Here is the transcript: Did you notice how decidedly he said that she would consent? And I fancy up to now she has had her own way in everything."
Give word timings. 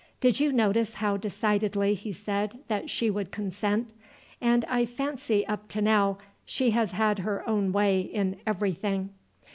Did 0.19 0.39
you 0.39 0.51
notice 0.51 0.95
how 0.95 1.15
decidedly 1.15 1.93
he 1.93 2.11
said 2.11 2.57
that 2.69 2.89
she 2.89 3.11
would 3.11 3.31
consent? 3.31 3.91
And 4.41 4.65
I 4.65 4.83
fancy 4.83 5.45
up 5.45 5.67
to 5.67 5.81
now 5.83 6.17
she 6.43 6.71
has 6.71 6.93
had 6.93 7.19
her 7.19 7.47
own 7.47 7.71
way 7.71 7.99
in 8.01 8.37
everything." 8.47 9.11